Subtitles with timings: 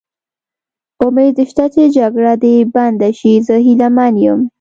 [1.05, 4.39] امید شته چې جګړه دې بنده شي، زه هیله من یم.